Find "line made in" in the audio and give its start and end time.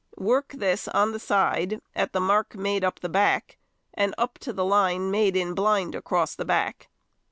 4.65-5.53